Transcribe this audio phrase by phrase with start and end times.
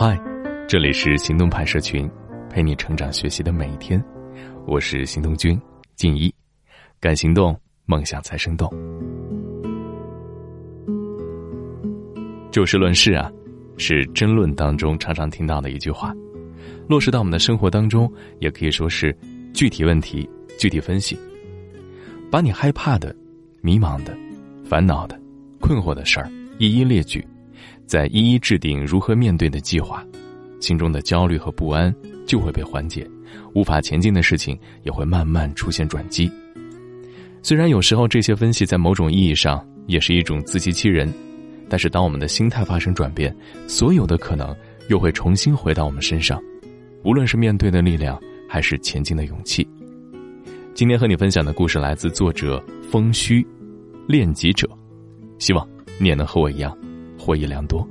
[0.00, 0.16] 嗨，
[0.68, 2.08] 这里是行动派社群，
[2.48, 4.00] 陪你成长学习的每一天。
[4.64, 5.60] 我是行动君
[5.96, 6.32] 静一，
[7.00, 8.72] 敢行动，梦想才生动。
[12.52, 13.28] 就事论事啊，
[13.76, 16.14] 是争论当中常常听到的一句话，
[16.88, 18.08] 落实到我们的生活当中，
[18.38, 19.12] 也可以说是
[19.52, 20.30] 具体问题
[20.60, 21.18] 具体分析。
[22.30, 23.12] 把你害怕的、
[23.60, 24.16] 迷茫的、
[24.64, 25.20] 烦恼的、
[25.60, 26.30] 困惑的事儿
[26.60, 27.26] 一一列举，
[27.88, 30.06] 再一一制定如何面对的计划，
[30.60, 31.92] 心中的焦虑和不安
[32.26, 33.08] 就会被缓解，
[33.54, 36.30] 无法前进的事情也会慢慢出现转机。
[37.42, 41.10] 虽然有时候这些分析在某种意义上也是一种自欺欺人，
[41.66, 43.34] 但是当我们的心态发生转变，
[43.66, 44.54] 所有的可能
[44.90, 46.38] 又会重新回到我们身上，
[47.04, 49.66] 无论是面对的力量，还是前进的勇气。
[50.74, 53.46] 今天和你分享的故事来自作者风虚，
[54.06, 54.68] 练己者，
[55.38, 55.66] 希望
[55.98, 56.76] 你也能和我一样
[57.28, 57.86] 获益良多。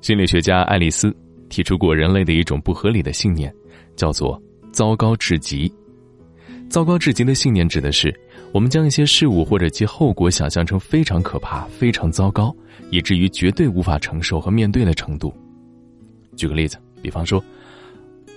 [0.00, 1.14] 心理学家爱丽丝
[1.50, 3.54] 提出过人类的一种不合理的信念，
[3.94, 4.42] 叫做
[4.72, 5.70] “糟糕至极”。
[6.70, 8.18] 糟糕至极的信念指的是
[8.54, 12.56] 我们将一些事物或者其后果想象成非常可怕、非常糟糕，
[12.90, 15.30] 以至于绝对无法承受和面对的程度。
[16.36, 17.44] 举个例子，比方说。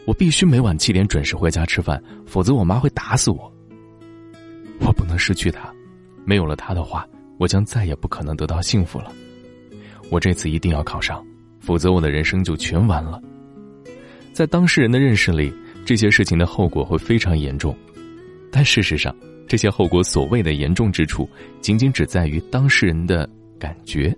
[0.04, 3.54] 我必须每晚七点准时回家吃饭，否则我妈会打死我。
[4.80, 5.72] 我不能失去他，
[6.26, 7.08] 没有了他的话，
[7.42, 9.12] 我将再也不可能得到幸福了。
[10.12, 11.26] 我这次一定要考上，
[11.60, 13.20] 否则我的人生就全完了。
[14.32, 15.52] 在当事人的认识里，
[15.84, 17.76] 这些事情的后果会非常严重，
[18.52, 19.16] 但事实上，
[19.48, 21.28] 这些后果所谓的严重之处，
[21.62, 24.16] 仅仅只在于当事人的感觉，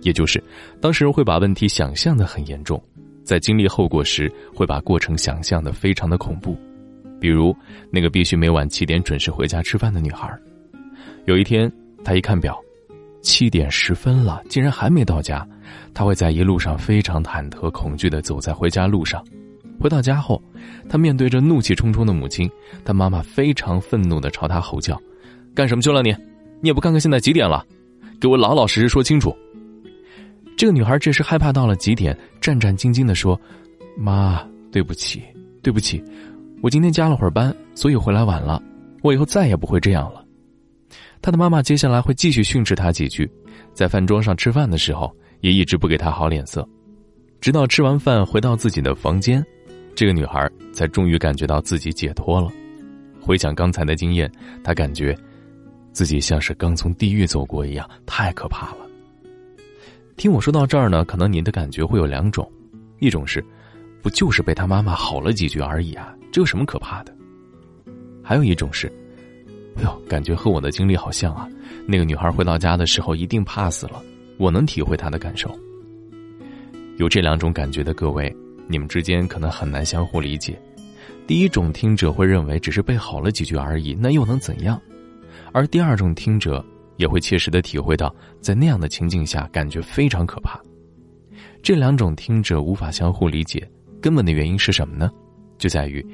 [0.00, 0.42] 也就是
[0.80, 2.82] 当事人会把问题想象的很严重。
[3.22, 6.58] 在经历后果时，会把过程想象的非常的恐怖，
[7.20, 7.54] 比如
[7.92, 10.36] 那个必须每晚七点准时回家吃饭的女孩。
[11.26, 11.70] 有一天，
[12.04, 12.58] 她一看表，
[13.20, 15.46] 七点十分了，竟然还没到家，
[15.92, 19.24] 她会在一路上非常忐忑恐惧的走在回家路上。
[19.80, 20.42] 回到家后，
[20.88, 22.50] 她面对着怒气冲冲的母亲，
[22.84, 25.00] 她妈妈非常愤怒的朝她吼叫
[25.54, 26.10] ：“干什么去了你？
[26.60, 27.64] 你也不看看现在几点了？
[28.20, 29.36] 给我老老实实说清楚！”
[30.56, 33.40] 这个女孩这时害怕到了极点，战战兢兢地说
[33.96, 35.22] ：“妈，对不起，
[35.62, 36.02] 对不起，
[36.60, 38.60] 我今天加了会儿班，所以回来晚了。
[39.02, 40.24] 我以后再也不会这样了。”
[41.20, 43.30] 他的妈妈接下来会继续训斥他几句，
[43.74, 46.66] 在饭桌上吃饭的时候也一直不给他好脸色，
[47.40, 49.44] 直到吃完饭回到自己的房间，
[49.94, 52.48] 这个女孩才终于感觉到自己解脱了。
[53.20, 54.30] 回想刚才的经验，
[54.62, 55.16] 她感觉
[55.92, 58.86] 自己像是刚从地狱走过一样，太可怕了。
[60.16, 62.50] 听我说到这儿呢，可能您的感觉会有两种，
[63.00, 63.44] 一种是，
[64.02, 67.14] 不就是被他妈妈吼了几句而已啊，这有什么可怕的？
[68.22, 68.92] 还有一种是，
[69.78, 71.48] 哎呦，感觉和我的经历好像啊，
[71.86, 74.02] 那个女孩回到家的时候一定怕死了，
[74.36, 75.50] 我能体会她的感受。
[76.96, 78.34] 有这两种感觉的各位，
[78.66, 80.60] 你们之间可能很难相互理解。
[81.26, 84.80] 第一种听者会认为只是被吼了几句而已，那又能怎样？
[85.52, 86.64] 而第二种听者。
[86.98, 90.60] 也会切实的体会到，在那样的情境下，感觉非常可怕。
[91.62, 93.64] 这两种听者无法相互理解，
[94.02, 95.08] 根本的原因是什么呢？
[95.58, 96.04] 就在于，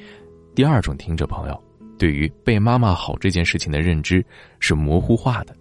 [0.55, 1.59] 第二种听者朋友
[1.99, 4.25] 对于被妈妈好这件事情的认知
[4.61, 5.55] 是模糊化的。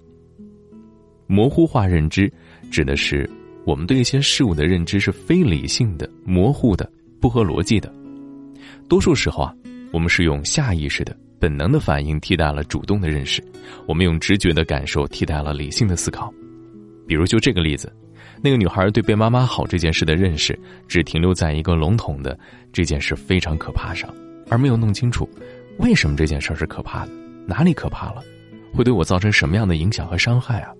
[1.28, 2.32] 模糊化认知
[2.70, 3.30] 指的是
[3.66, 7.92] 我们对一些事物的认知是非理性的、模糊的、不合逻辑的。
[8.90, 9.56] 多数时候啊，
[9.92, 11.16] 我们是用下意识的。
[11.40, 13.44] 本能的反应替代了主动的认识，
[13.86, 16.34] 我们用直觉的感受替代了理性的思考。
[17.06, 17.92] 比如就这个例子，
[18.42, 20.58] 那个女孩对被妈妈好这件事的认识，
[20.88, 22.40] 只停留在一个笼统的
[22.72, 24.10] 这件事非常可怕上，
[24.50, 25.30] 而没有弄清楚
[25.80, 27.12] 为什么这件事是可怕的，
[27.48, 28.22] 哪里可怕了，
[28.74, 30.74] 会对我造成什么样的影响和伤害啊？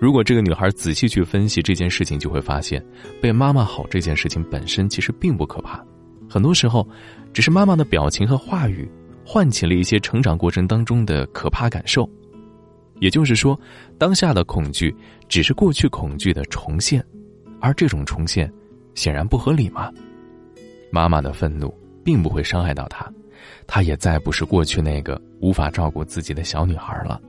[0.00, 2.84] 如果这个女孩仔细去分析这件事情，就会发现，
[3.20, 5.84] 被妈妈好这件事情本身其实并不可怕，
[6.28, 6.86] 很多时候，
[7.32, 8.88] 只是妈妈的表情和话语。
[9.28, 12.08] 唤起了一些成长过程当中的可怕感受，
[13.00, 13.58] 也就是说，
[13.98, 14.94] 当下的恐惧
[15.28, 17.04] 只是过去恐惧的重现，
[17.58, 18.48] 而这种重现
[18.94, 19.90] 显然不合理嘛。
[20.92, 23.12] 妈妈的愤怒并不会伤害到她，
[23.66, 27.20] 她也再不是过去那个无法照顾自己的小女孩了。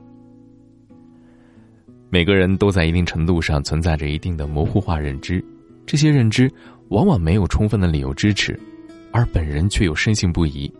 [2.10, 5.44] 每个人都在一定程度上存在着一定的模糊化认知，
[5.84, 6.50] 这些认知
[6.88, 8.58] 往往没有充分的理由支持，
[9.12, 10.72] 而本人却又深信不疑。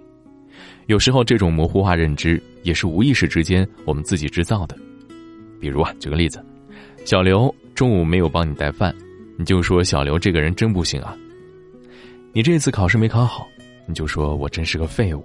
[0.87, 4.75] 有时候，这种模糊化认知也是无意识之间我们自己制造的。
[5.61, 6.43] 比如啊，举个例子，
[7.05, 8.95] 小刘中午没有帮你带饭，
[9.37, 11.15] 你就说小刘这个人真不行啊。
[12.33, 13.47] 你这次考试没考好，
[13.88, 15.25] 你就说我真是个废物。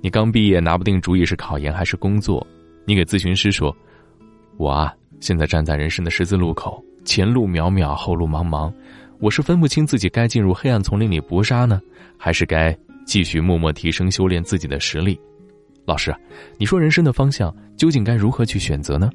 [0.00, 2.44] 你刚毕业拿不定主意是考研还是工作，
[2.84, 3.76] 你给咨询师说，
[4.56, 8.72] 我啊现在站在人生的十字路口，前路渺渺，后路茫茫，
[9.18, 11.80] 我是分不清自己该进入黑暗丛林里搏杀呢，
[12.16, 15.20] 还是该继续默默提升修炼自己的实力？
[15.84, 16.14] 老师，
[16.58, 19.10] 你说人生的方向究竟该如何去选择呢？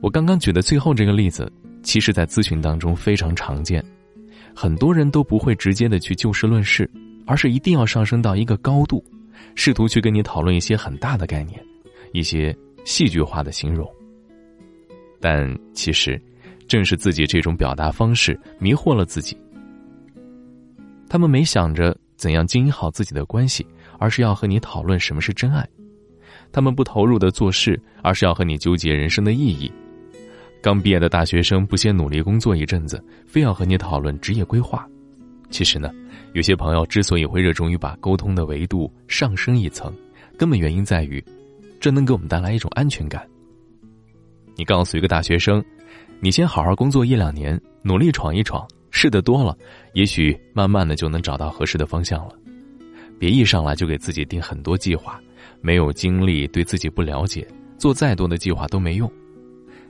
[0.00, 1.50] 我刚刚举的最后这个例子，
[1.82, 3.82] 其实在咨询当中非常常见，
[4.54, 6.88] 很多人都不会直接的去就事论事，
[7.26, 9.02] 而是一定要上升到一个高度，
[9.54, 11.62] 试图去跟你讨论一些很大的概念，
[12.12, 13.90] 一些戏剧化的形容。
[15.20, 16.20] 但其实，
[16.66, 19.36] 正是自己这种表达方式迷惑了自己。
[21.08, 23.66] 他们没想着怎样经营好自己的关系，
[23.98, 25.62] 而是要和你讨论什么是真爱；
[26.50, 29.70] 他们不投入的做事，而是要和你纠结人生的意义；
[30.62, 34.88] 刚毕业的大学生不先努力工作一阵子，非要和你讨论职业规划。
[35.50, 35.90] 其实呢，
[36.34, 39.92] 有些朋友之所以会热衷于把沟通的维度上升一层，
[40.38, 41.22] 根本原因在于，
[41.80, 43.28] 这能给我们带来一种安全感。
[44.54, 45.62] 你告诉一个大学生，
[46.20, 49.58] 你先好好工作一两年，努力闯一闯，试的多了，
[49.94, 52.36] 也许慢慢的就能找到合适的方向了。
[53.18, 55.20] 别一上来就给自己定很多计划，
[55.60, 57.44] 没有经历，对自己不了解，
[57.78, 59.10] 做再多的计划都没用。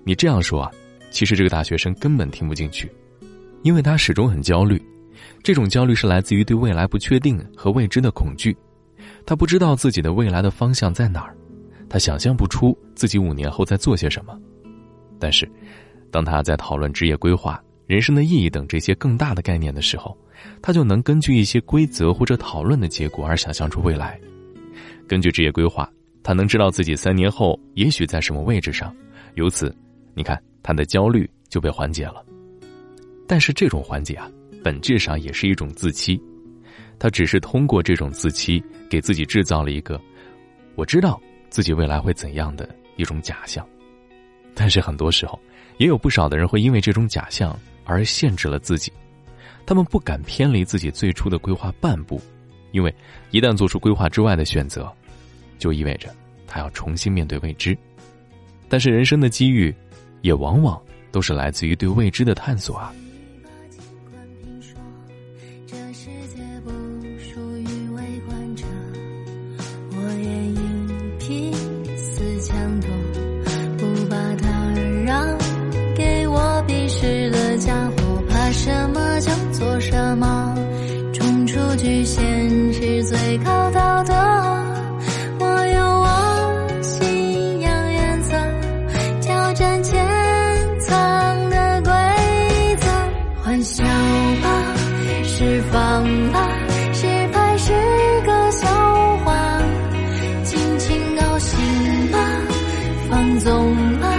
[0.05, 0.71] 你这样说啊，
[1.11, 2.91] 其实这个大学生根本听不进去，
[3.63, 4.81] 因为他始终很焦虑，
[5.43, 8.57] 这种焦虑是来自于对未来不确定和未知的恐惧，
[9.25, 11.37] 他不知道自己的未来的方向在哪儿，
[11.89, 14.39] 他想象不出自己五年后在做些什么。
[15.19, 15.49] 但是，
[16.11, 20.17] 当他在讨论职业规划、人生的意义等这些更大的概念的时候，
[20.61, 24.21] 他就能根据一些规则或者讨论的结果而想象出未来。
[25.07, 25.89] 根据职业规划，
[26.25, 28.93] 他能知道自己三年后也许在什么位置上，
[29.35, 29.73] 由此，
[30.15, 32.25] 你看他的焦虑就被缓解了。
[33.27, 34.31] 但是这种缓解啊，
[34.63, 36.21] 本质上也是一种自欺，
[36.99, 40.01] 他只是通过这种自欺，给自己制造了一个
[40.75, 43.67] 我知道自己未来会怎样的一种假象。
[44.55, 45.41] 但是很多时候，
[45.79, 48.93] 也有不少的人会因为这种假象而限制了自己，
[49.65, 52.21] 他们不敢偏离自己最初的规划半步，
[52.73, 52.95] 因为
[53.31, 54.93] 一旦做出规划之外的选择，
[55.59, 56.15] 就意味着
[56.47, 57.77] 他要重新面对未知。
[58.69, 59.75] 但是人生的机遇，
[60.23, 60.81] 也往往
[61.11, 62.93] 都是来自于对未知的探索啊。
[103.41, 104.12] 纵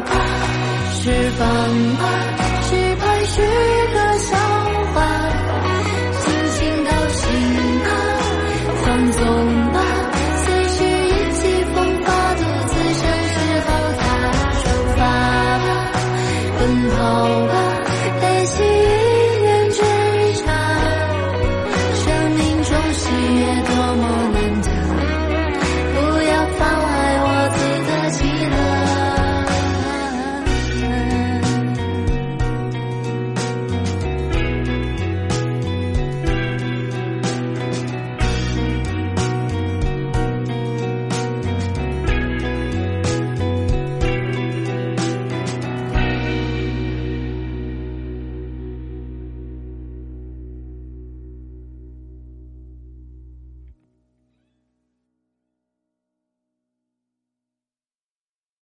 [0.00, 0.10] 吧，
[0.92, 1.46] 释放
[1.98, 2.02] 吧，
[2.62, 3.40] 失败是
[3.94, 4.36] 个笑
[4.94, 4.96] 话，